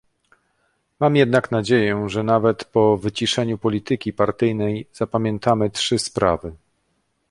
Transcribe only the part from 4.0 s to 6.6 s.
partyjnej zapamiętamy trzy sprawy